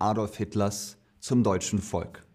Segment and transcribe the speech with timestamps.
[0.00, 2.26] Adolf Hitlers zum deutschen Volk,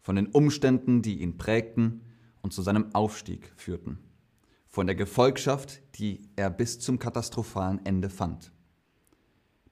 [0.00, 2.02] von den Umständen, die ihn prägten
[2.42, 3.98] und zu seinem Aufstieg führten,
[4.68, 8.52] von der Gefolgschaft, die er bis zum katastrophalen Ende fand.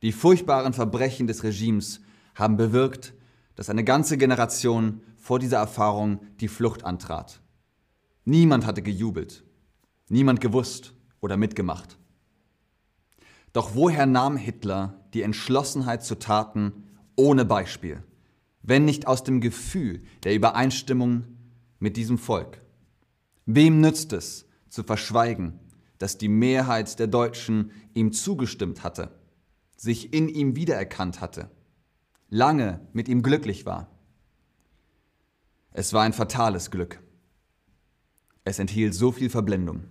[0.02, 2.00] Die furchtbaren Verbrechen des Regimes
[2.34, 3.14] haben bewirkt,
[3.54, 7.42] dass eine ganze Generation vor dieser Erfahrung die Flucht antrat.
[8.24, 9.44] Niemand hatte gejubelt,
[10.08, 11.98] niemand gewusst oder mitgemacht.
[13.52, 16.84] Doch woher nahm Hitler die Entschlossenheit zu Taten
[17.16, 18.02] ohne Beispiel,
[18.62, 21.24] wenn nicht aus dem Gefühl der Übereinstimmung
[21.78, 22.60] mit diesem Volk?
[23.46, 25.59] Wem nützt es, zu verschweigen,
[25.98, 29.10] dass die Mehrheit der Deutschen ihm zugestimmt hatte,
[29.77, 31.51] sich in ihm wiedererkannt hatte,
[32.28, 33.88] lange mit ihm glücklich war?
[35.73, 37.02] Es war ein fatales Glück.
[38.45, 39.84] Es enthielt so viel Verblendung.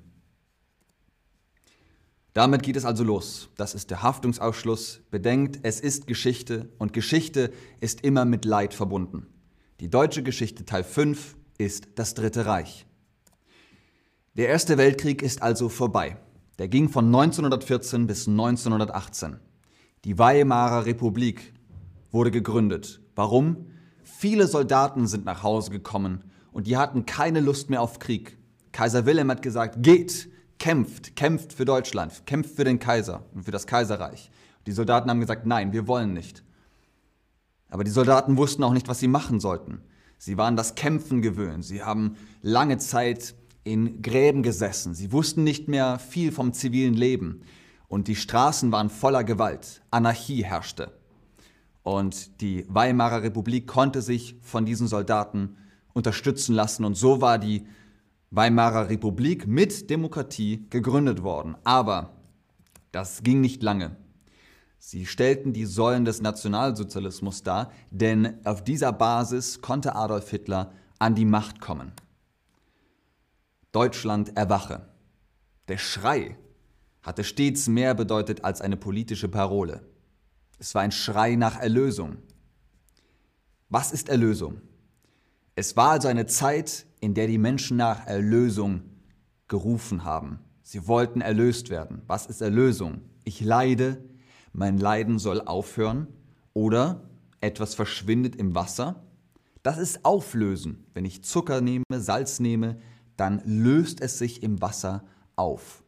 [2.40, 3.50] Damit geht es also los.
[3.58, 5.02] Das ist der Haftungsausschluss.
[5.12, 9.28] Bedenkt, es ist Geschichte und Geschichte ist immer mit Leid verbunden.
[9.82, 12.86] Die deutsche Geschichte Teil 5 ist das Dritte Reich.
[14.36, 16.16] Der Erste Weltkrieg ist also vorbei.
[16.60, 19.42] Der ging von 1914 bis 1918.
[20.06, 21.54] Die Weimarer Republik
[22.10, 23.02] wurde gegründet.
[23.16, 23.66] Warum?
[24.02, 28.38] Viele Soldaten sind nach Hause gekommen und die hatten keine Lust mehr auf Krieg.
[28.72, 30.30] Kaiser Wilhelm hat gesagt, geht,
[30.60, 34.30] kämpft, kämpft für Deutschland, kämpft für den Kaiser und für das Kaiserreich.
[34.68, 36.44] Die Soldaten haben gesagt, nein, wir wollen nicht.
[37.70, 39.82] Aber die Soldaten wussten auch nicht, was sie machen sollten.
[40.18, 41.64] Sie waren das Kämpfen gewöhnt.
[41.64, 44.94] Sie haben lange Zeit in Gräben gesessen.
[44.94, 47.42] Sie wussten nicht mehr viel vom zivilen Leben.
[47.88, 49.82] Und die Straßen waren voller Gewalt.
[49.92, 50.92] Anarchie herrschte.
[51.84, 55.56] Und die Weimarer Republik konnte sich von diesen Soldaten
[55.94, 56.86] unterstützen lassen.
[56.86, 57.66] Und so war die
[58.32, 61.56] Weimarer Republik mit Demokratie gegründet worden.
[61.64, 62.14] Aber
[62.92, 63.98] das ging nicht lange.
[64.78, 71.16] Sie stellten die Säulen des Nationalsozialismus dar, denn auf dieser Basis konnte Adolf Hitler an
[71.16, 71.92] die Macht kommen.
[73.72, 74.88] Deutschland erwache.
[75.68, 76.38] Der Schrei
[77.02, 79.86] hatte stets mehr bedeutet als eine politische Parole.
[80.60, 82.18] Es war ein Schrei nach Erlösung.
[83.70, 84.62] Was ist Erlösung?
[85.60, 88.80] Es war also eine Zeit, in der die Menschen nach Erlösung
[89.50, 90.40] gerufen haben.
[90.62, 92.02] Sie wollten erlöst werden.
[92.08, 93.02] Was ist Erlösung?
[93.26, 94.02] Ich leide,
[94.54, 96.08] mein Leiden soll aufhören
[96.54, 97.10] oder
[97.42, 99.04] etwas verschwindet im Wasser.
[99.62, 100.86] Das ist Auflösen.
[100.94, 102.78] Wenn ich Zucker nehme, Salz nehme,
[103.18, 105.04] dann löst es sich im Wasser
[105.36, 105.84] auf.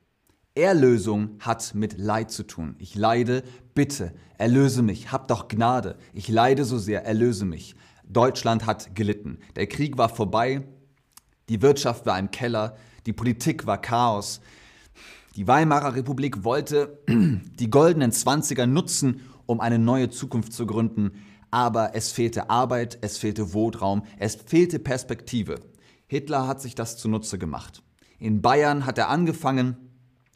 [0.54, 2.76] Erlösung hat mit Leid zu tun.
[2.78, 3.42] Ich leide,
[3.74, 5.96] bitte, erlöse mich, hab doch Gnade.
[6.12, 7.78] Ich leide so sehr, erlöse mich.
[8.14, 9.40] Deutschland hat gelitten.
[9.56, 10.64] Der Krieg war vorbei,
[11.50, 14.42] die Wirtschaft war im Keller, die Politik war Chaos.
[15.36, 21.12] Die Weimarer Republik wollte die goldenen Zwanziger nutzen, um eine neue Zukunft zu gründen,
[21.50, 25.60] aber es fehlte Arbeit, es fehlte Wohnraum, es fehlte Perspektive.
[26.08, 27.84] Hitler hat sich das zunutze gemacht.
[28.20, 29.78] In Bayern hat er angefangen,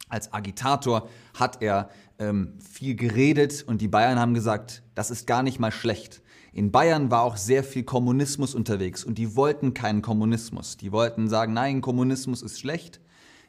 [0.08, 5.42] als Agitator hat er ähm, viel geredet und die Bayern haben gesagt, das ist gar
[5.42, 6.22] nicht mal schlecht.
[6.56, 10.78] In Bayern war auch sehr viel Kommunismus unterwegs und die wollten keinen Kommunismus.
[10.78, 12.98] Die wollten sagen, nein, Kommunismus ist schlecht,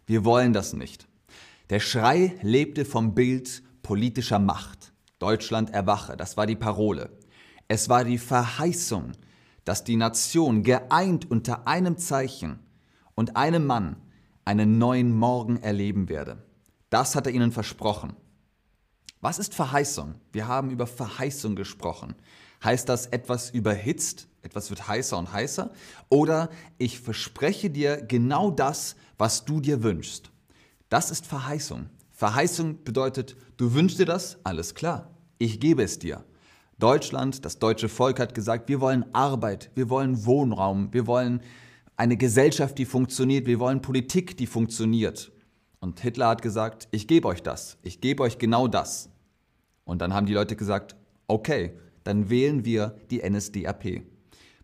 [0.05, 1.07] wir wollen das nicht.
[1.69, 4.91] Der Schrei lebte vom Bild politischer Macht.
[5.19, 7.09] Deutschland erwache, das war die Parole.
[7.69, 9.13] Es war die Verheißung,
[9.63, 12.59] dass die Nation geeint unter einem Zeichen
[13.15, 13.95] und einem Mann
[14.43, 16.43] einen neuen Morgen erleben werde.
[16.89, 18.17] Das hat er ihnen versprochen.
[19.21, 20.15] Was ist Verheißung?
[20.33, 22.13] Wir haben über Verheißung gesprochen.
[22.63, 25.71] Heißt das, etwas überhitzt, etwas wird heißer und heißer?
[26.09, 30.31] Oder ich verspreche dir genau das, was du dir wünschst.
[30.89, 31.89] Das ist Verheißung.
[32.11, 36.23] Verheißung bedeutet, du wünschst dir das, alles klar, ich gebe es dir.
[36.79, 41.41] Deutschland, das deutsche Volk hat gesagt, wir wollen Arbeit, wir wollen Wohnraum, wir wollen
[41.95, 45.31] eine Gesellschaft, die funktioniert, wir wollen Politik, die funktioniert.
[45.79, 49.09] Und Hitler hat gesagt, ich gebe euch das, ich gebe euch genau das.
[49.85, 50.95] Und dann haben die Leute gesagt,
[51.27, 51.73] okay,
[52.07, 54.01] dann wählen wir die NSDAP.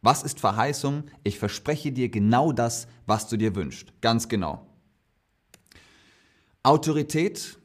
[0.01, 1.03] Was ist Verheißung?
[1.23, 3.91] Ich verspreche dir genau das, was du dir wünschst.
[3.99, 4.65] Ganz genau.
[6.63, 7.59] Autorität,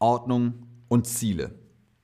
[0.00, 1.54] Ordnung und Ziele.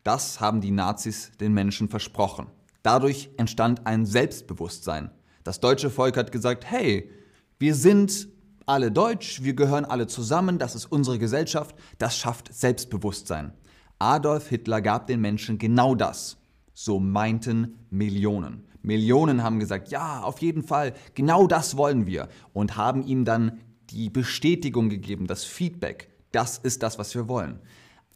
[0.04, 2.46] Das haben die Nazis den Menschen versprochen.
[2.84, 5.10] Dadurch entstand ein Selbstbewusstsein.
[5.42, 7.10] Das deutsche Volk hat gesagt, hey,
[7.58, 8.28] wir sind
[8.66, 13.52] alle deutsch, wir gehören alle zusammen, das ist unsere Gesellschaft, das schafft Selbstbewusstsein.
[13.98, 16.36] Adolf Hitler gab den Menschen genau das.
[16.78, 18.68] So meinten Millionen.
[18.82, 23.60] Millionen haben gesagt, ja, auf jeden Fall, genau das wollen wir und haben ihm dann
[23.88, 27.60] die Bestätigung gegeben, das Feedback, das ist das, was wir wollen.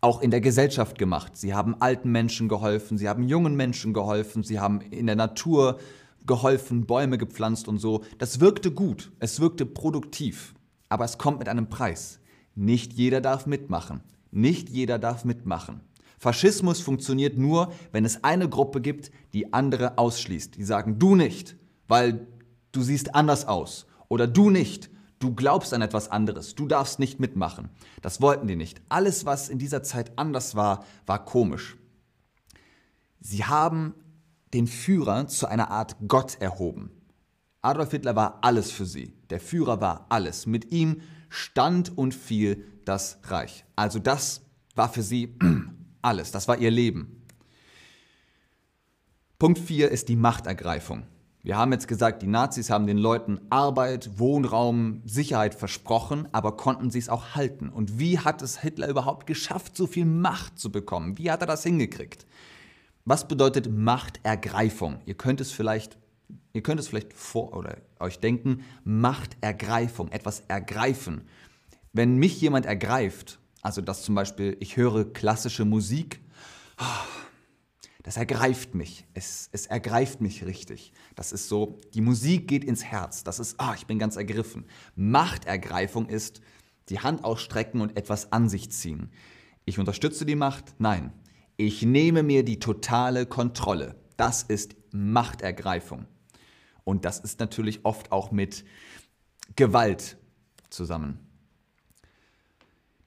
[0.00, 1.36] auch in der Gesellschaft gemacht.
[1.36, 5.78] Sie haben alten Menschen geholfen, sie haben jungen Menschen geholfen, sie haben in der Natur
[6.28, 8.04] geholfen, Bäume gepflanzt und so.
[8.18, 10.54] Das wirkte gut, es wirkte produktiv.
[10.88, 12.20] Aber es kommt mit einem Preis.
[12.54, 14.00] Nicht jeder darf mitmachen.
[14.30, 15.80] Nicht jeder darf mitmachen.
[16.18, 20.56] Faschismus funktioniert nur, wenn es eine Gruppe gibt, die andere ausschließt.
[20.56, 22.26] Die sagen, du nicht, weil
[22.72, 23.86] du siehst anders aus.
[24.08, 24.90] Oder du nicht,
[25.20, 26.54] du glaubst an etwas anderes.
[26.54, 27.68] Du darfst nicht mitmachen.
[28.02, 28.80] Das wollten die nicht.
[28.88, 31.76] Alles, was in dieser Zeit anders war, war komisch.
[33.20, 33.94] Sie haben
[34.54, 36.90] den Führer zu einer Art Gott erhoben.
[37.62, 39.12] Adolf Hitler war alles für sie.
[39.30, 40.46] Der Führer war alles.
[40.46, 43.64] Mit ihm stand und fiel das Reich.
[43.76, 44.42] Also das
[44.74, 45.36] war für sie
[46.02, 46.30] alles.
[46.30, 47.26] Das war ihr Leben.
[49.38, 51.06] Punkt 4 ist die Machtergreifung.
[51.42, 56.90] Wir haben jetzt gesagt, die Nazis haben den Leuten Arbeit, Wohnraum, Sicherheit versprochen, aber konnten
[56.90, 57.68] sie es auch halten.
[57.68, 61.16] Und wie hat es Hitler überhaupt geschafft, so viel Macht zu bekommen?
[61.18, 62.26] Wie hat er das hingekriegt?
[63.10, 65.00] Was bedeutet Machtergreifung?
[65.06, 65.96] Ihr könnt es vielleicht
[66.52, 71.22] Ihr könnt es vielleicht vor oder euch denken, Machtergreifung, etwas ergreifen.
[71.94, 76.20] Wenn mich jemand ergreift, also dass zum Beispiel ich höre klassische Musik,
[78.02, 79.06] das ergreift mich.
[79.14, 80.92] Es, es ergreift mich richtig.
[81.14, 83.24] Das ist so, die Musik geht ins Herz.
[83.24, 84.66] Das ist, ah, ich bin ganz ergriffen.
[84.96, 86.42] Machtergreifung ist
[86.90, 89.10] die Hand ausstrecken und etwas an sich ziehen.
[89.64, 90.74] Ich unterstütze die Macht?
[90.78, 91.12] Nein.
[91.60, 93.96] Ich nehme mir die totale Kontrolle.
[94.16, 96.06] Das ist Machtergreifung.
[96.84, 98.64] Und das ist natürlich oft auch mit
[99.56, 100.18] Gewalt
[100.70, 101.18] zusammen.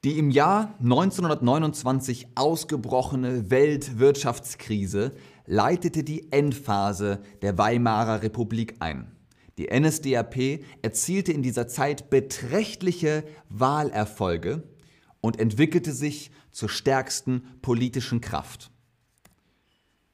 [0.03, 5.13] Die im Jahr 1929 ausgebrochene Weltwirtschaftskrise
[5.45, 9.15] leitete die Endphase der Weimarer Republik ein.
[9.59, 14.63] Die NSDAP erzielte in dieser Zeit beträchtliche Wahlerfolge
[15.21, 18.71] und entwickelte sich zur stärksten politischen Kraft.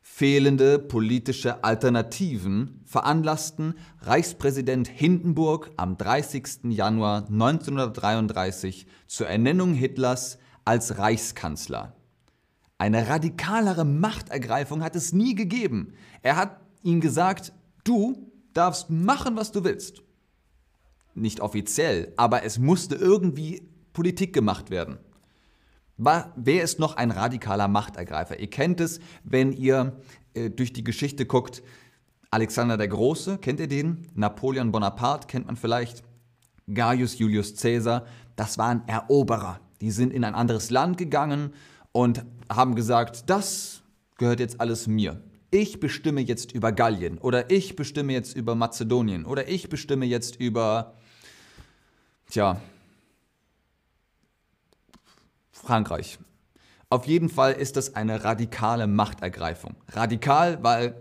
[0.01, 6.71] Fehlende politische Alternativen veranlassten Reichspräsident Hindenburg am 30.
[6.71, 11.95] Januar 1933 zur Ernennung Hitlers als Reichskanzler.
[12.79, 15.93] Eine radikalere Machtergreifung hat es nie gegeben.
[16.23, 20.01] Er hat ihm gesagt, du darfst machen, was du willst.
[21.13, 24.97] Nicht offiziell, aber es musste irgendwie Politik gemacht werden.
[25.97, 28.39] Wer ist noch ein radikaler Machtergreifer?
[28.39, 29.99] Ihr kennt es, wenn ihr
[30.35, 31.63] äh, durch die Geschichte guckt.
[32.29, 34.07] Alexander der Große, kennt ihr den?
[34.13, 36.03] Napoleon Bonaparte kennt man vielleicht.
[36.71, 38.05] Gaius Julius Caesar,
[38.35, 39.59] das waren Eroberer.
[39.81, 41.53] Die sind in ein anderes Land gegangen
[41.93, 43.81] und haben gesagt, das
[44.17, 45.21] gehört jetzt alles mir.
[45.49, 50.35] Ich bestimme jetzt über Gallien oder ich bestimme jetzt über Mazedonien oder ich bestimme jetzt
[50.35, 50.95] über,
[52.29, 52.59] tja,
[55.63, 56.19] Frankreich.
[56.89, 59.75] Auf jeden Fall ist das eine radikale Machtergreifung.
[59.89, 60.95] Radikal, weil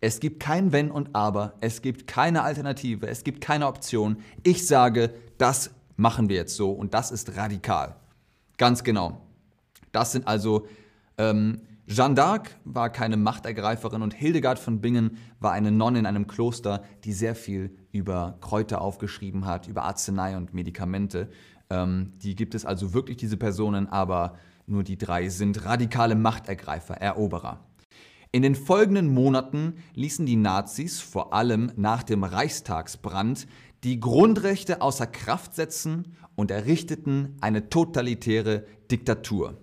[0.00, 4.18] es gibt kein Wenn und Aber, es gibt keine Alternative, es gibt keine Option.
[4.42, 7.96] Ich sage, das machen wir jetzt so und das ist radikal.
[8.56, 9.20] Ganz genau.
[9.92, 10.66] Das sind also,
[11.18, 16.26] ähm, Jeanne d'Arc war keine Machtergreiferin und Hildegard von Bingen war eine Nonne in einem
[16.26, 21.28] Kloster, die sehr viel über Kräuter aufgeschrieben hat, über Arznei und Medikamente.
[21.74, 26.94] Ähm, die gibt es also wirklich, diese Personen, aber nur die drei sind radikale Machtergreifer,
[26.94, 27.60] Eroberer.
[28.30, 33.46] In den folgenden Monaten ließen die Nazis, vor allem nach dem Reichstagsbrand,
[33.84, 39.58] die Grundrechte außer Kraft setzen und errichteten eine totalitäre Diktatur.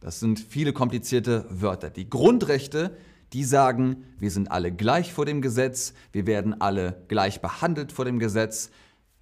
[0.00, 1.90] Das sind viele komplizierte Wörter.
[1.90, 2.96] Die Grundrechte,
[3.32, 8.04] die sagen, wir sind alle gleich vor dem Gesetz, wir werden alle gleich behandelt vor
[8.04, 8.70] dem Gesetz,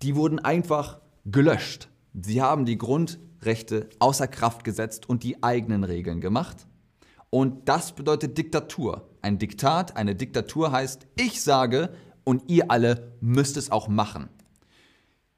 [0.02, 1.88] die wurden einfach gelöscht.
[2.20, 6.66] Sie haben die Grundrechte außer Kraft gesetzt und die eigenen Regeln gemacht.
[7.28, 9.10] Und das bedeutet Diktatur.
[9.20, 11.90] Ein Diktat, eine Diktatur heißt, ich sage
[12.24, 14.30] und ihr alle müsst es auch machen.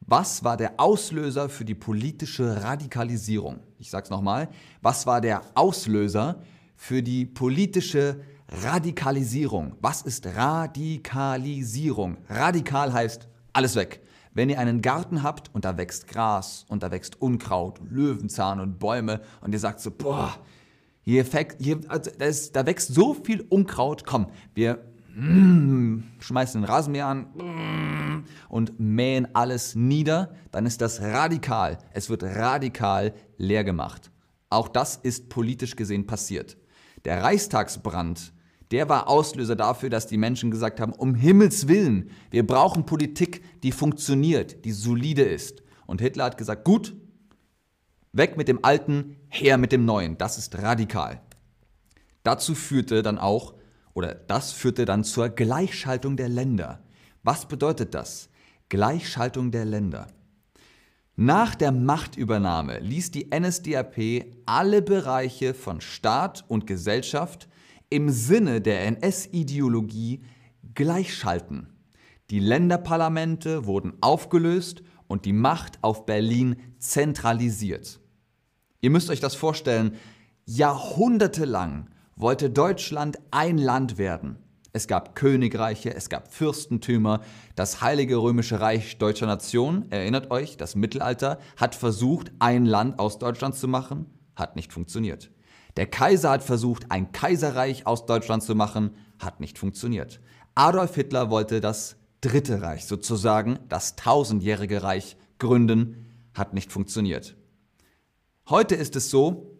[0.00, 3.60] Was war der Auslöser für die politische Radikalisierung?
[3.78, 4.48] Ich sage es nochmal.
[4.80, 6.40] Was war der Auslöser
[6.76, 9.74] für die politische Radikalisierung?
[9.80, 12.18] Was ist Radikalisierung?
[12.28, 14.00] Radikal heißt alles weg.
[14.38, 18.78] Wenn ihr einen Garten habt und da wächst Gras und da wächst Unkraut, Löwenzahn und
[18.78, 20.32] Bäume und ihr sagt so, boah,
[21.00, 21.26] hier,
[21.58, 24.78] hier also da, ist, da wächst so viel Unkraut, komm, wir
[25.16, 31.78] mm, schmeißen den Rasenmäher an mm, und mähen alles nieder, dann ist das radikal.
[31.92, 34.12] Es wird radikal leer gemacht.
[34.50, 36.56] Auch das ist politisch gesehen passiert.
[37.04, 38.32] Der Reichstagsbrand,
[38.70, 43.62] der war Auslöser dafür, dass die Menschen gesagt haben, um Himmels willen, wir brauchen Politik,
[43.62, 45.62] die funktioniert, die solide ist.
[45.86, 46.94] Und Hitler hat gesagt, gut,
[48.12, 50.18] weg mit dem Alten, her mit dem Neuen.
[50.18, 51.20] Das ist radikal.
[52.22, 53.54] Dazu führte dann auch,
[53.94, 56.82] oder das führte dann zur Gleichschaltung der Länder.
[57.22, 58.28] Was bedeutet das?
[58.68, 60.08] Gleichschaltung der Länder.
[61.16, 67.48] Nach der Machtübernahme ließ die NSDAP alle Bereiche von Staat und Gesellschaft
[67.90, 70.22] im Sinne der NS-Ideologie
[70.74, 71.72] gleichschalten.
[72.30, 78.00] Die Länderparlamente wurden aufgelöst und die Macht auf Berlin zentralisiert.
[78.80, 79.96] Ihr müsst euch das vorstellen,
[80.44, 84.38] jahrhundertelang wollte Deutschland ein Land werden.
[84.72, 87.22] Es gab Königreiche, es gab Fürstentümer.
[87.56, 93.18] Das Heilige Römische Reich deutscher Nation, erinnert euch, das Mittelalter, hat versucht, ein Land aus
[93.18, 95.30] Deutschland zu machen, hat nicht funktioniert.
[95.78, 100.20] Der Kaiser hat versucht, ein Kaiserreich aus Deutschland zu machen, hat nicht funktioniert.
[100.56, 106.04] Adolf Hitler wollte das Dritte Reich, sozusagen das tausendjährige Reich, gründen,
[106.34, 107.36] hat nicht funktioniert.
[108.48, 109.56] Heute ist es so,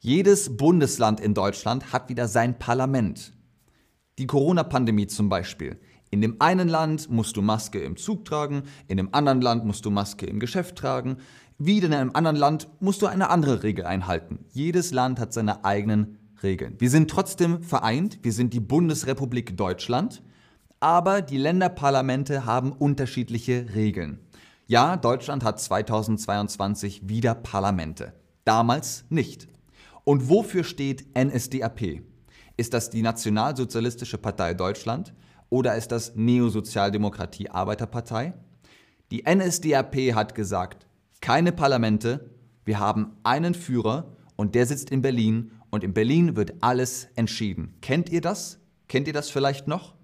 [0.00, 3.32] jedes Bundesland in Deutschland hat wieder sein Parlament.
[4.18, 5.78] Die Corona-Pandemie zum Beispiel.
[6.10, 9.84] In dem einen Land musst du Maske im Zug tragen, in dem anderen Land musst
[9.84, 11.18] du Maske im Geschäft tragen.
[11.58, 14.44] Wieder in einem anderen Land musst du eine andere Regel einhalten.
[14.52, 16.74] Jedes Land hat seine eigenen Regeln.
[16.78, 20.22] Wir sind trotzdem vereint, wir sind die Bundesrepublik Deutschland,
[20.80, 24.20] aber die Länderparlamente haben unterschiedliche Regeln.
[24.66, 28.12] Ja, Deutschland hat 2022 wieder Parlamente,
[28.44, 29.48] damals nicht.
[30.04, 32.02] Und wofür steht NSDAP?
[32.58, 35.14] Ist das die Nationalsozialistische Partei Deutschland
[35.48, 38.34] oder ist das Neosozialdemokratie Arbeiterpartei?
[39.10, 40.86] Die NSDAP hat gesagt,
[41.26, 42.30] keine Parlamente,
[42.64, 47.74] wir haben einen Führer und der sitzt in Berlin und in Berlin wird alles entschieden.
[47.80, 48.60] Kennt ihr das?
[48.86, 49.96] Kennt ihr das vielleicht noch?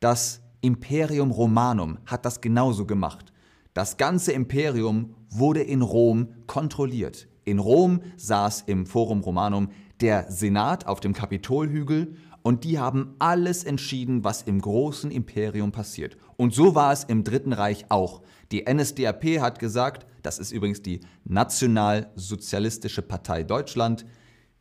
[0.00, 3.34] Das Imperium Romanum hat das genauso gemacht.
[3.74, 7.28] Das ganze Imperium wurde in Rom kontrolliert.
[7.44, 9.68] In Rom saß im Forum Romanum
[10.00, 16.16] der Senat auf dem Kapitolhügel und die haben alles entschieden, was im großen Imperium passiert.
[16.36, 18.22] Und so war es im Dritten Reich auch.
[18.50, 24.04] Die NSDAP hat gesagt, das ist übrigens die Nationalsozialistische Partei Deutschland,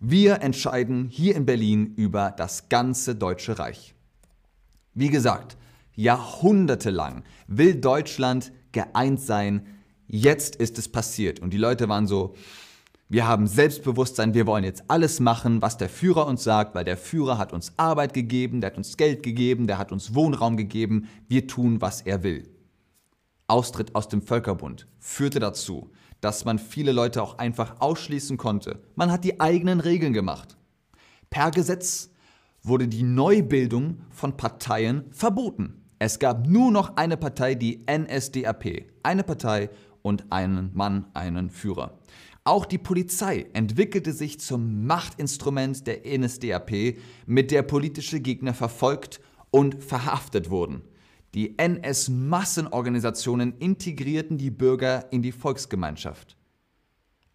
[0.03, 3.93] wir entscheiden hier in Berlin über das ganze Deutsche Reich.
[4.95, 5.57] Wie gesagt,
[5.93, 9.67] jahrhundertelang will Deutschland geeint sein.
[10.07, 11.39] Jetzt ist es passiert.
[11.39, 12.33] Und die Leute waren so,
[13.11, 16.95] wir haben Selbstbewusstsein, wir wollen jetzt alles machen, was der Führer uns sagt, weil der
[16.95, 21.09] Führer hat uns Arbeit gegeben, der hat uns Geld gegeben, der hat uns Wohnraum gegeben,
[21.27, 22.47] wir tun, was er will.
[23.47, 25.91] Austritt aus dem Völkerbund führte dazu,
[26.21, 28.79] dass man viele Leute auch einfach ausschließen konnte.
[28.95, 30.55] Man hat die eigenen Regeln gemacht.
[31.29, 32.11] Per Gesetz
[32.63, 35.83] wurde die Neubildung von Parteien verboten.
[35.99, 38.85] Es gab nur noch eine Partei, die NSDAP.
[39.03, 39.69] Eine Partei
[40.01, 41.99] und einen Mann, einen Führer.
[42.43, 49.21] Auch die Polizei entwickelte sich zum Machtinstrument der NSDAP, mit der politische Gegner verfolgt
[49.51, 50.81] und verhaftet wurden.
[51.35, 56.35] Die NS-Massenorganisationen integrierten die Bürger in die Volksgemeinschaft.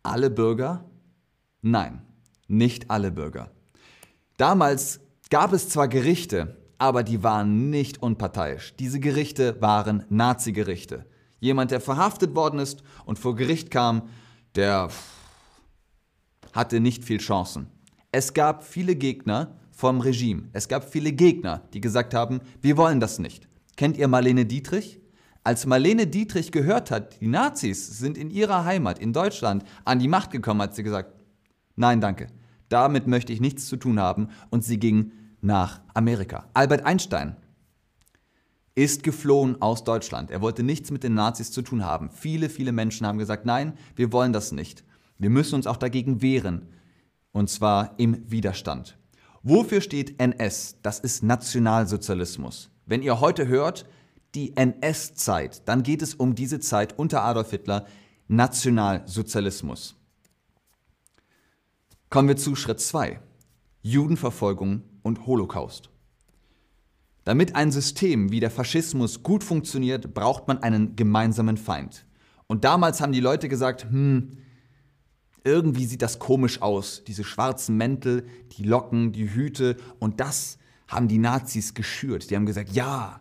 [0.02, 0.90] Alle Bürger?
[1.62, 2.02] Nein,
[2.48, 3.52] nicht alle Bürger.
[4.36, 8.74] Damals gab es zwar Gerichte, aber die waren nicht unparteiisch.
[8.76, 11.06] Diese Gerichte waren Nazi-Gerichte.
[11.38, 14.08] Jemand, der verhaftet worden ist und vor Gericht kam,
[14.56, 14.88] der
[16.52, 17.68] hatte nicht viel Chancen.
[18.12, 20.48] Es gab viele Gegner vom Regime.
[20.52, 23.46] Es gab viele Gegner, die gesagt haben, wir wollen das nicht.
[23.76, 25.00] Kennt ihr Marlene Dietrich?
[25.44, 30.08] Als Marlene Dietrich gehört hat, die Nazis sind in ihrer Heimat, in Deutschland, an die
[30.08, 31.12] Macht gekommen, hat sie gesagt,
[31.76, 32.28] nein, danke,
[32.68, 36.48] damit möchte ich nichts zu tun haben und sie ging nach Amerika.
[36.54, 37.36] Albert Einstein
[38.76, 40.30] ist geflohen aus Deutschland.
[40.30, 42.10] Er wollte nichts mit den Nazis zu tun haben.
[42.10, 44.84] Viele, viele Menschen haben gesagt, nein, wir wollen das nicht.
[45.18, 46.68] Wir müssen uns auch dagegen wehren.
[47.32, 48.98] Und zwar im Widerstand.
[49.42, 50.76] Wofür steht NS?
[50.82, 52.70] Das ist Nationalsozialismus.
[52.84, 53.86] Wenn ihr heute hört,
[54.34, 57.86] die NS-Zeit, dann geht es um diese Zeit unter Adolf Hitler,
[58.28, 59.96] Nationalsozialismus.
[62.10, 63.20] Kommen wir zu Schritt 2.
[63.82, 65.90] Judenverfolgung und Holocaust.
[67.26, 72.06] Damit ein System wie der Faschismus gut funktioniert, braucht man einen gemeinsamen Feind.
[72.46, 74.38] Und damals haben die Leute gesagt, hm,
[75.42, 81.08] irgendwie sieht das komisch aus, diese schwarzen Mäntel, die Locken, die Hüte und das haben
[81.08, 82.30] die Nazis geschürt.
[82.30, 83.20] Die haben gesagt, ja,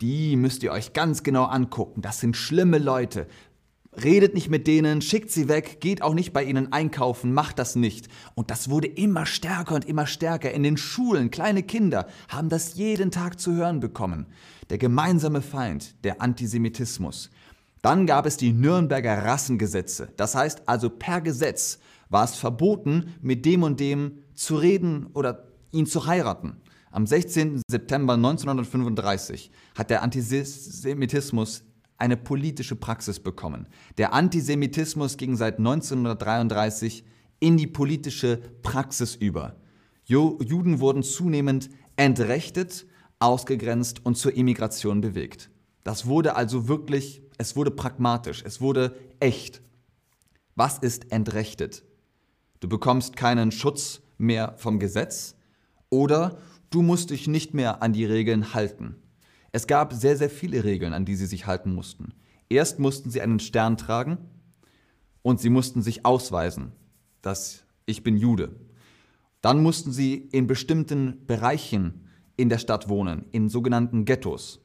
[0.00, 3.28] die müsst ihr euch ganz genau angucken, das sind schlimme Leute.
[4.02, 7.76] Redet nicht mit denen, schickt sie weg, geht auch nicht bei ihnen einkaufen, macht das
[7.76, 8.08] nicht.
[8.34, 10.52] Und das wurde immer stärker und immer stärker.
[10.52, 14.26] In den Schulen, kleine Kinder haben das jeden Tag zu hören bekommen.
[14.70, 17.30] Der gemeinsame Feind, der Antisemitismus.
[17.82, 20.08] Dann gab es die Nürnberger Rassengesetze.
[20.16, 21.78] Das heißt also per Gesetz
[22.08, 26.56] war es verboten, mit dem und dem zu reden oder ihn zu heiraten.
[26.90, 27.62] Am 16.
[27.68, 31.62] September 1935 hat der Antisemitismus
[32.00, 33.68] eine politische Praxis bekommen.
[33.98, 37.04] Der Antisemitismus ging seit 1933
[37.40, 39.56] in die politische Praxis über.
[40.04, 42.86] Juden wurden zunehmend entrechtet,
[43.18, 45.50] ausgegrenzt und zur Immigration bewegt.
[45.84, 49.62] Das wurde also wirklich, es wurde pragmatisch, es wurde echt.
[50.56, 51.84] Was ist entrechtet?
[52.60, 55.34] Du bekommst keinen Schutz mehr vom Gesetz
[55.88, 56.38] oder
[56.70, 58.96] du musst dich nicht mehr an die Regeln halten.
[59.52, 62.14] Es gab sehr, sehr viele Regeln, an die sie sich halten mussten.
[62.48, 64.18] Erst mussten sie einen Stern tragen
[65.22, 66.72] und sie mussten sich ausweisen,
[67.22, 68.56] dass ich bin Jude.
[69.40, 74.60] Dann mussten sie in bestimmten Bereichen in der Stadt wohnen, in sogenannten Ghettos.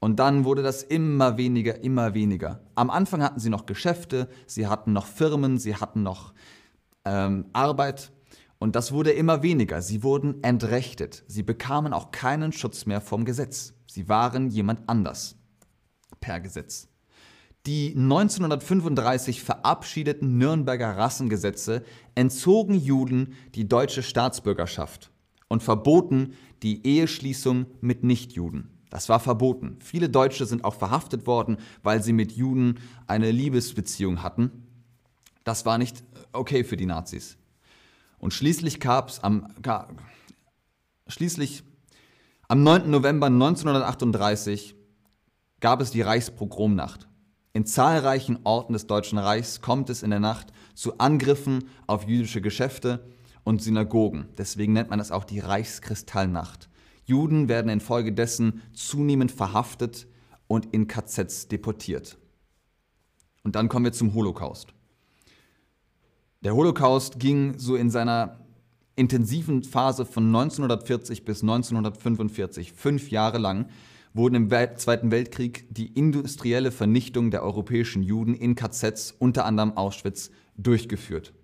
[0.00, 2.60] Und dann wurde das immer weniger, immer weniger.
[2.74, 6.32] Am Anfang hatten sie noch Geschäfte, sie hatten noch Firmen, sie hatten noch
[7.04, 8.10] ähm, Arbeit.
[8.60, 9.80] Und das wurde immer weniger.
[9.80, 11.24] Sie wurden entrechtet.
[11.26, 13.72] Sie bekamen auch keinen Schutz mehr vom Gesetz.
[13.86, 15.36] Sie waren jemand anders
[16.20, 16.86] per Gesetz.
[17.66, 25.10] Die 1935 verabschiedeten Nürnberger Rassengesetze entzogen Juden die deutsche Staatsbürgerschaft
[25.48, 28.70] und verboten die Eheschließung mit Nichtjuden.
[28.90, 29.78] Das war verboten.
[29.80, 34.66] Viele Deutsche sind auch verhaftet worden, weil sie mit Juden eine Liebesbeziehung hatten.
[35.44, 36.02] Das war nicht
[36.32, 37.38] okay für die Nazis.
[38.20, 39.48] Und schließlich gab es am,
[41.08, 41.64] schließlich
[42.48, 42.90] am 9.
[42.90, 44.76] November 1938
[45.60, 47.08] gab es die Reichspogromnacht.
[47.52, 52.40] In zahlreichen Orten des Deutschen Reichs kommt es in der Nacht zu Angriffen auf jüdische
[52.40, 53.08] Geschäfte
[53.42, 54.28] und Synagogen.
[54.38, 56.68] Deswegen nennt man es auch die Reichskristallnacht.
[57.04, 60.06] Juden werden infolgedessen zunehmend verhaftet
[60.46, 62.18] und in KZs deportiert.
[63.42, 64.74] Und dann kommen wir zum Holocaust.
[66.42, 68.38] Der Holocaust ging so in seiner
[68.96, 73.68] intensiven Phase von 1940 bis 1945, fünf Jahre lang,
[74.14, 80.30] wurden im Zweiten Weltkrieg die industrielle Vernichtung der europäischen Juden in KZs, unter anderem Auschwitz,
[80.56, 81.34] durchgeführt.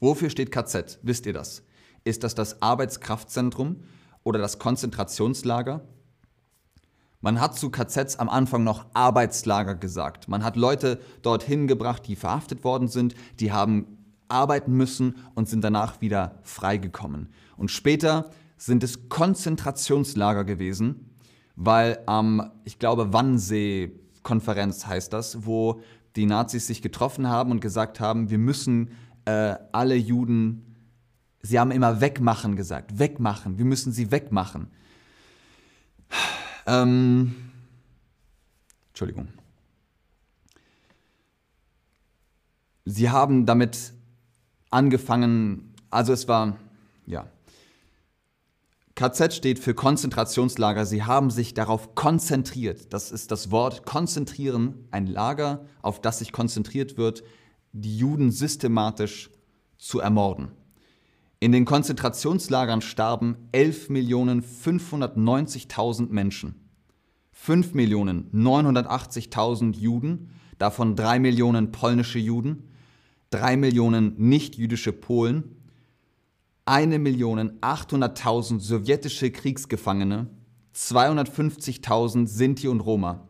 [0.00, 0.98] Wofür steht KZ?
[1.02, 1.62] Wisst ihr das?
[2.04, 3.82] Ist das das Arbeitskraftzentrum
[4.24, 5.86] oder das Konzentrationslager?
[7.26, 10.28] Man hat zu KZs am Anfang noch Arbeitslager gesagt.
[10.28, 15.64] Man hat Leute dorthin gebracht, die verhaftet worden sind, die haben arbeiten müssen und sind
[15.64, 17.30] danach wieder freigekommen.
[17.56, 21.16] Und später sind es Konzentrationslager gewesen,
[21.56, 25.80] weil am, ich glaube, Wannsee-Konferenz heißt das, wo
[26.14, 28.90] die Nazis sich getroffen haben und gesagt haben, wir müssen
[29.24, 30.76] äh, alle Juden,
[31.42, 34.68] sie haben immer wegmachen gesagt, wegmachen, wir müssen sie wegmachen.
[36.66, 37.34] Ähm,
[38.88, 39.28] Entschuldigung.
[42.84, 43.92] Sie haben damit
[44.70, 46.56] angefangen, also es war,
[47.06, 47.26] ja,
[48.96, 50.86] KZ steht für Konzentrationslager.
[50.86, 52.94] Sie haben sich darauf konzentriert.
[52.94, 57.22] Das ist das Wort konzentrieren, ein Lager, auf das sich konzentriert wird,
[57.72, 59.30] die Juden systematisch
[59.76, 60.48] zu ermorden.
[61.38, 66.54] In den Konzentrationslagern starben 11.590.000 Menschen.
[67.36, 72.70] 5.980.000 Juden, davon 3 Millionen polnische Juden,
[73.30, 75.56] drei Millionen nicht-jüdische Polen,
[76.64, 80.30] eine Million 800.000 sowjetische Kriegsgefangene,
[80.74, 83.28] 250.000 Sinti und Roma.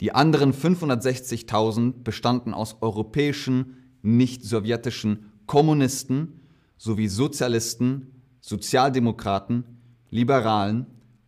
[0.00, 6.40] Die anderen 560.000 bestanden aus europäischen, nicht-sowjetischen Kommunisten
[6.76, 9.64] sowie Sozialisten, Sozialdemokraten,
[10.10, 10.86] Liberalen,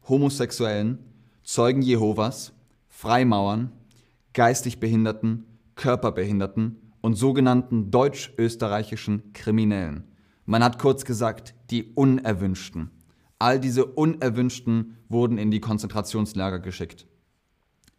[0.09, 0.99] Homosexuellen,
[1.43, 2.53] Zeugen Jehovas,
[2.89, 3.73] Freimauern,
[4.33, 10.05] geistig Behinderten, Körperbehinderten und sogenannten deutsch-österreichischen Kriminellen.
[10.47, 12.91] Man hat kurz gesagt, die Unerwünschten.
[13.39, 17.07] All diese Unerwünschten wurden in die Konzentrationslager geschickt.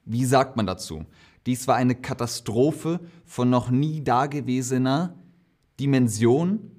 [0.06, 1.06] Wie sagt man dazu?
[1.46, 5.19] Dies war eine Katastrophe von noch nie dagewesener
[5.80, 6.72] Dimension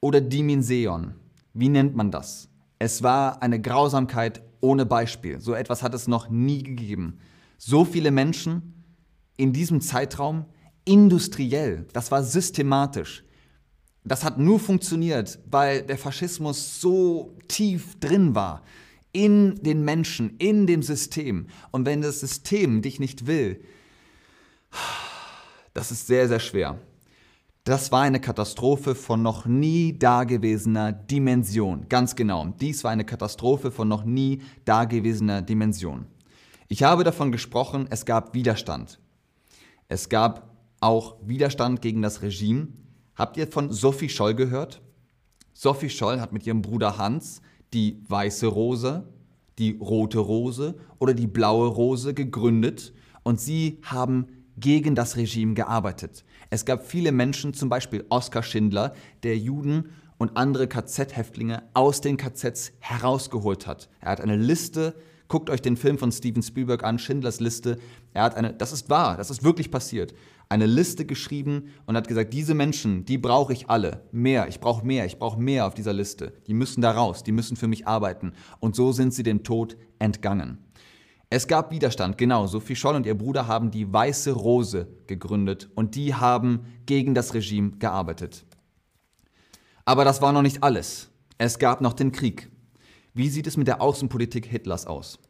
[0.00, 1.14] oder Dimension.
[1.54, 2.48] Wie nennt man das?
[2.78, 5.40] Es war eine Grausamkeit ohne Beispiel.
[5.40, 7.18] So etwas hat es noch nie gegeben.
[7.58, 8.84] So viele Menschen
[9.36, 10.46] in diesem Zeitraum
[10.84, 13.24] industriell, das war systematisch.
[14.04, 18.62] Das hat nur funktioniert, weil der Faschismus so tief drin war
[19.12, 21.46] in den Menschen, in dem System.
[21.70, 23.62] Und wenn das System dich nicht will,
[25.74, 26.78] das ist sehr, sehr schwer.
[27.64, 31.86] Das war eine Katastrophe von noch nie dagewesener Dimension.
[31.88, 32.46] Ganz genau.
[32.60, 36.06] Dies war eine Katastrophe von noch nie dagewesener Dimension.
[36.66, 38.98] Ich habe davon gesprochen, es gab Widerstand.
[39.86, 42.66] Es gab auch Widerstand gegen das Regime.
[43.14, 44.82] Habt ihr von Sophie Scholl gehört?
[45.52, 49.06] Sophie Scholl hat mit ihrem Bruder Hans die weiße Rose,
[49.58, 56.24] die rote Rose oder die blaue Rose gegründet und sie haben gegen das Regime gearbeitet.
[56.52, 59.88] Es gab viele Menschen, zum Beispiel Oskar Schindler, der Juden
[60.18, 63.88] und andere KZ-Häftlinge aus den KZs herausgeholt hat.
[64.02, 64.94] Er hat eine Liste,
[65.28, 67.78] guckt euch den Film von Steven Spielberg an, Schindlers Liste.
[68.12, 70.12] Er hat eine, das ist wahr, das ist wirklich passiert,
[70.50, 74.02] eine Liste geschrieben und hat gesagt, diese Menschen, die brauche ich alle.
[74.12, 76.34] Mehr, ich brauche mehr, ich brauche mehr auf dieser Liste.
[76.48, 78.34] Die müssen da raus, die müssen für mich arbeiten.
[78.60, 80.58] Und so sind sie dem Tod entgangen.
[81.34, 82.46] Es gab Widerstand, genau.
[82.46, 87.32] Sophie Scholl und ihr Bruder haben die Weiße Rose gegründet und die haben gegen das
[87.32, 88.44] Regime gearbeitet.
[89.86, 91.08] Aber das war noch nicht alles.
[91.38, 92.50] Es gab noch den Krieg.
[93.14, 95.20] Wie sieht es mit der Außenpolitik Hitlers aus?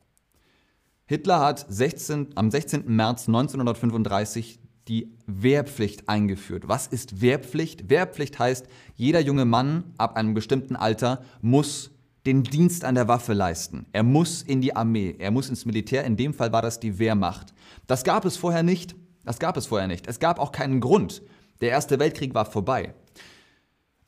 [1.06, 2.82] Hitler hat 16, am 16.
[2.88, 6.64] März 1935 die Wehrpflicht eingeführt.
[6.66, 7.90] Was ist Wehrpflicht?
[7.90, 11.91] Wehrpflicht heißt, jeder junge Mann ab einem bestimmten Alter muss
[12.26, 13.86] den Dienst an der Waffe leisten.
[13.92, 16.98] Er muss in die Armee, er muss ins Militär, in dem Fall war das die
[16.98, 17.52] Wehrmacht.
[17.86, 18.94] Das gab es vorher nicht.
[19.24, 20.06] Das gab es vorher nicht.
[20.06, 21.22] Es gab auch keinen Grund.
[21.60, 22.94] Der Erste Weltkrieg war vorbei.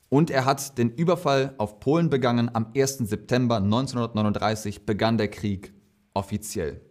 [0.09, 2.53] Und er hat den Überfall auf Polen begangen.
[2.53, 2.99] Am 1.
[2.99, 5.73] September 1939 begann der Krieg
[6.13, 6.81] offiziell.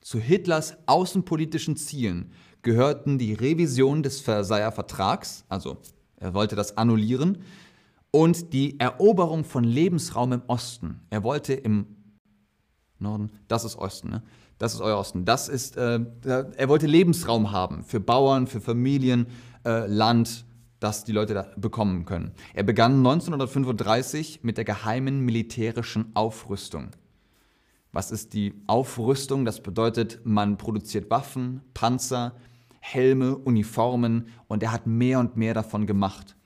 [0.00, 2.32] Zu Hitlers außenpolitischen Zielen
[2.62, 5.78] gehörten die Revision des Versailler Vertrags, also
[6.16, 7.38] er wollte das annullieren,
[8.10, 11.00] und die Eroberung von Lebensraum im Osten.
[11.10, 11.86] Er wollte im
[12.98, 14.22] Norden, das ist Osten, ne?
[14.58, 15.26] Das ist euer Osten.
[15.26, 19.26] Das ist, äh, er wollte Lebensraum haben für Bauern, für Familien,
[19.66, 20.46] äh, Land,
[20.80, 22.32] das die Leute da bekommen können.
[22.54, 26.90] Er begann 1935 mit der geheimen militärischen Aufrüstung.
[27.92, 29.44] Was ist die Aufrüstung?
[29.44, 32.34] Das bedeutet, man produziert Waffen, Panzer,
[32.80, 36.36] Helme, Uniformen und er hat mehr und mehr davon gemacht.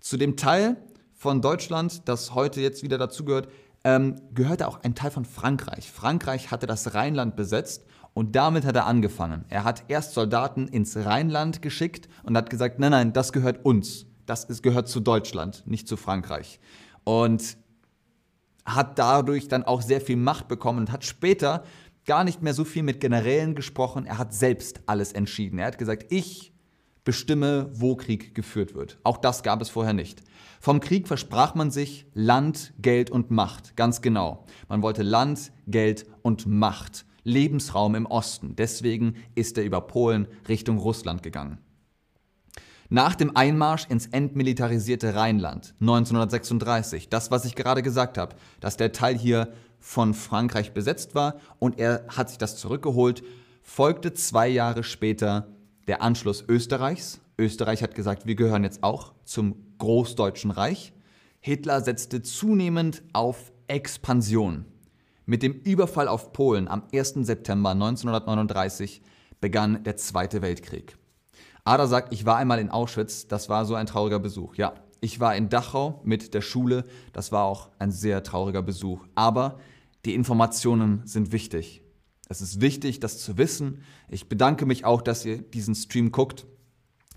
[0.00, 0.76] Zu dem Teil
[1.16, 3.48] von Deutschland, das heute jetzt wieder dazugehört,
[3.84, 5.90] ähm, gehörte auch ein Teil von Frankreich.
[5.90, 9.44] Frankreich hatte das Rheinland besetzt und damit hat er angefangen.
[9.48, 14.06] Er hat erst Soldaten ins Rheinland geschickt und hat gesagt, nein, nein, das gehört uns.
[14.26, 16.60] Das ist, gehört zu Deutschland, nicht zu Frankreich.
[17.04, 17.56] Und
[18.66, 21.62] hat dadurch dann auch sehr viel Macht bekommen und hat später
[22.04, 24.04] gar nicht mehr so viel mit Generälen gesprochen.
[24.04, 25.58] Er hat selbst alles entschieden.
[25.58, 26.52] Er hat gesagt, ich
[27.06, 28.98] bestimme, wo Krieg geführt wird.
[29.04, 30.22] Auch das gab es vorher nicht.
[30.60, 34.44] Vom Krieg versprach man sich Land, Geld und Macht, ganz genau.
[34.68, 38.56] Man wollte Land, Geld und Macht, Lebensraum im Osten.
[38.56, 41.58] Deswegen ist er über Polen Richtung Russland gegangen.
[42.88, 48.92] Nach dem Einmarsch ins entmilitarisierte Rheinland 1936, das, was ich gerade gesagt habe, dass der
[48.92, 53.22] Teil hier von Frankreich besetzt war und er hat sich das zurückgeholt,
[53.62, 55.55] folgte zwei Jahre später
[55.86, 57.20] der Anschluss Österreichs.
[57.38, 60.92] Österreich hat gesagt, wir gehören jetzt auch zum Großdeutschen Reich.
[61.40, 64.64] Hitler setzte zunehmend auf Expansion.
[65.26, 67.14] Mit dem Überfall auf Polen am 1.
[67.22, 69.02] September 1939
[69.40, 70.96] begann der Zweite Weltkrieg.
[71.64, 74.54] Ada sagt, ich war einmal in Auschwitz, das war so ein trauriger Besuch.
[74.54, 79.04] Ja, ich war in Dachau mit der Schule, das war auch ein sehr trauriger Besuch.
[79.14, 79.58] Aber
[80.04, 81.82] die Informationen sind wichtig.
[82.28, 83.82] Es ist wichtig, das zu wissen.
[84.08, 86.46] Ich bedanke mich auch, dass ihr diesen Stream guckt.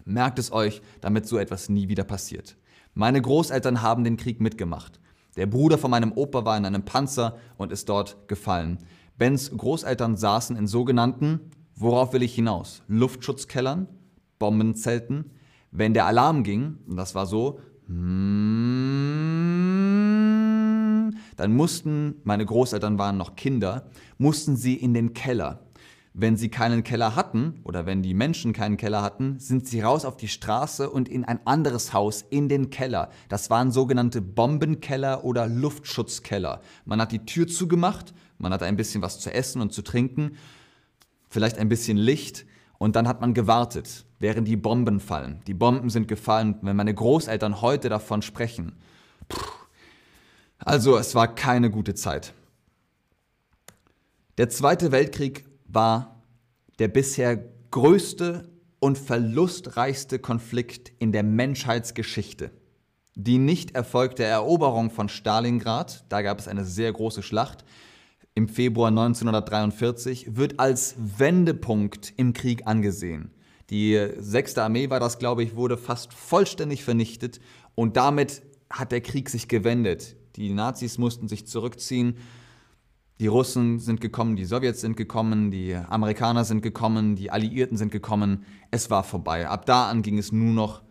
[0.05, 2.57] Merkt es euch, damit so etwas nie wieder passiert.
[2.93, 4.99] Meine Großeltern haben den Krieg mitgemacht.
[5.35, 8.79] Der Bruder von meinem Opa war in einem Panzer und ist dort gefallen.
[9.17, 13.87] Bens Großeltern saßen in sogenannten, worauf will ich hinaus, Luftschutzkellern,
[14.37, 15.31] Bombenzelten.
[15.71, 17.59] Wenn der Alarm ging, und das war so,
[21.35, 25.59] dann mussten, meine Großeltern waren noch Kinder, mussten sie in den Keller.
[26.13, 30.05] Wenn sie keinen Keller hatten oder wenn die Menschen keinen Keller hatten, sind sie raus
[30.05, 33.09] auf die Straße und in ein anderes Haus in den Keller.
[33.29, 36.61] Das waren sogenannte Bombenkeller oder Luftschutzkeller.
[36.85, 40.31] Man hat die Tür zugemacht, man hat ein bisschen was zu essen und zu trinken,
[41.29, 42.45] vielleicht ein bisschen Licht
[42.79, 45.41] und dann hat man gewartet, während die Bomben fallen.
[45.45, 46.55] Die Bomben sind gefallen.
[46.61, 48.77] Wenn meine Großeltern heute davon sprechen,
[50.59, 52.33] Also es war keine gute Zeit.
[54.37, 56.23] Der Zweite Weltkrieg war
[56.79, 62.51] der bisher größte und verlustreichste Konflikt in der Menschheitsgeschichte.
[63.15, 67.65] Die nicht erfolgte Eroberung von Stalingrad, da gab es eine sehr große Schlacht
[68.33, 73.31] im Februar 1943, wird als Wendepunkt im Krieg angesehen.
[73.69, 74.57] Die 6.
[74.59, 77.41] Armee war das, glaube ich, wurde fast vollständig vernichtet
[77.75, 80.15] und damit hat der Krieg sich gewendet.
[80.39, 82.15] Die Nazis mussten sich zurückziehen
[83.19, 87.91] die Russen sind gekommen, die Sowjets sind gekommen, die Amerikaner sind gekommen, die Alliierten sind
[87.91, 88.45] gekommen.
[88.71, 89.49] Es war vorbei.
[89.49, 90.81] Ab da an ging es nur noch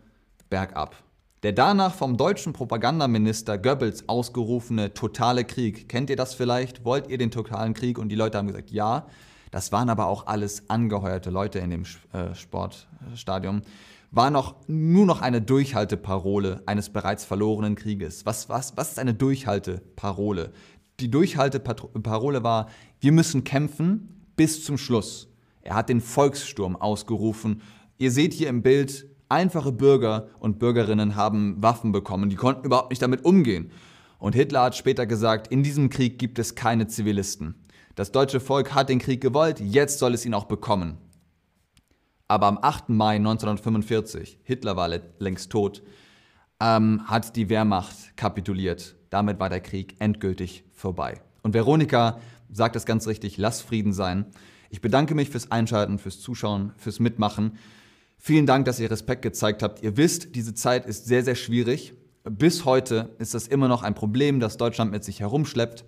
[0.47, 0.95] bergab.
[1.41, 6.85] Der danach vom deutschen Propagandaminister Goebbels ausgerufene totale Krieg, kennt ihr das vielleicht?
[6.85, 7.97] Wollt ihr den totalen Krieg?
[7.97, 9.07] Und die Leute haben gesagt, ja.
[9.49, 11.83] Das waren aber auch alles angeheuerte Leute in dem
[12.13, 13.63] äh, Sportstadion.
[14.11, 18.25] War noch, nur noch eine Durchhalteparole eines bereits verlorenen Krieges.
[18.25, 20.51] Was, was, was ist eine Durchhalteparole?
[20.99, 22.69] die Durchhalteparole war,
[22.99, 25.27] wir müssen kämpfen bis zum Schluss.
[25.61, 27.61] Er hat den Volkssturm ausgerufen.
[27.97, 32.89] Ihr seht hier im Bild, einfache Bürger und Bürgerinnen haben Waffen bekommen, die konnten überhaupt
[32.89, 33.71] nicht damit umgehen.
[34.17, 37.55] Und Hitler hat später gesagt, in diesem Krieg gibt es keine Zivilisten.
[37.95, 40.97] Das deutsche Volk hat den Krieg gewollt, jetzt soll es ihn auch bekommen.
[42.29, 42.89] Aber am 8.
[42.89, 44.87] Mai 1945, Hitler war
[45.17, 45.81] längst tot,
[46.59, 48.95] ähm, hat die Wehrmacht kapituliert.
[49.09, 51.21] Damit war der Krieg endgültig vorbei.
[51.41, 52.19] Und Veronika
[52.51, 54.27] sagt es ganz richtig, lass Frieden sein.
[54.69, 57.57] Ich bedanke mich fürs Einschalten, fürs Zuschauen, fürs Mitmachen.
[58.19, 59.81] Vielen Dank, dass ihr Respekt gezeigt habt.
[59.81, 61.95] Ihr wisst, diese Zeit ist sehr, sehr schwierig.
[62.25, 65.83] Bis heute ist das immer noch ein Problem, das Deutschland mit sich herumschleppt.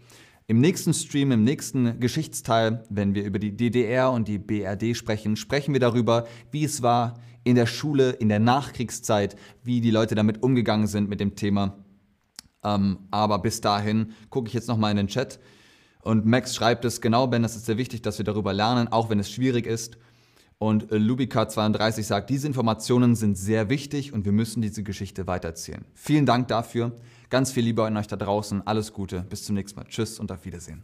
[0.52, 5.38] Im nächsten Stream, im nächsten Geschichtsteil, wenn wir über die DDR und die BRD sprechen,
[5.38, 10.14] sprechen wir darüber, wie es war in der Schule, in der Nachkriegszeit, wie die Leute
[10.14, 11.78] damit umgegangen sind mit dem Thema.
[12.66, 15.40] Ähm, aber bis dahin gucke ich jetzt nochmal in den Chat.
[16.02, 19.10] Und Max schreibt es, genau, Ben, es ist sehr wichtig, dass wir darüber lernen, auch
[19.10, 20.00] wenn es schwierig ist.
[20.62, 25.84] Und äh, Lubika32 sagt, diese Informationen sind sehr wichtig und wir müssen diese Geschichte weiterzählen.
[25.96, 26.92] Vielen Dank dafür.
[27.32, 28.68] Ganz viel Liebe an euch da draußen.
[28.68, 29.22] Alles Gute.
[29.22, 29.88] Bis zum nächsten Mal.
[29.88, 30.84] Tschüss und auf Wiedersehen.